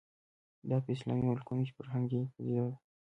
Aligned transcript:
دا 0.69 0.77
په 0.83 0.89
اسلامي 0.95 1.23
ملکونو 1.29 1.63
کې 1.65 1.75
فرهنګي 1.77 2.19
پدیده 2.33 2.65
کېږي 2.65 2.79